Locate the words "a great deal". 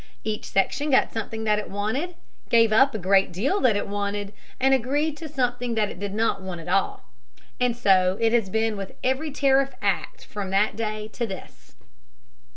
2.95-3.59